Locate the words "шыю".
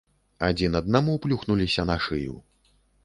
2.07-2.35